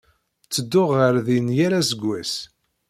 Ttedduɣ 0.45 0.89
ɣer 0.97 1.15
din 1.27 1.47
yal 1.57 1.73
aseggas. 1.79 2.33